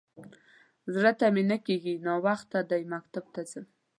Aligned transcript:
_زړه 0.93 1.11
ته 1.19 1.25
مې 1.33 1.43
نه 1.51 1.57
کېږي. 1.65 1.93
ناوخته 2.05 2.59
دی، 2.69 2.81
مکتب 2.93 3.25
ته 3.33 3.41
ځم. 3.49 3.65